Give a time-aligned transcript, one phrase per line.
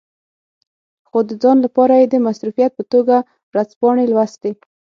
[1.07, 3.15] خو د ځان لپاره یې د مصروفیت په توګه
[3.51, 4.51] ورځپاڼې لوستې.